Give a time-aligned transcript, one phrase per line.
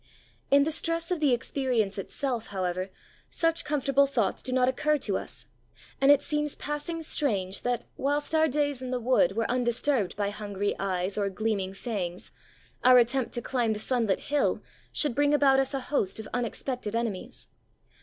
[0.49, 2.89] In the stress of the experience itself, however,
[3.29, 5.45] such comfortable thoughts do not occur to us,
[6.01, 10.31] and it seems passing strange that, whilst our days in the wood were undisturbed by
[10.31, 12.31] hungry eyes or gleaming fangs,
[12.83, 16.95] our attempt to climb the sunlit hill should bring about us a host of unexpected
[16.95, 17.49] enemies.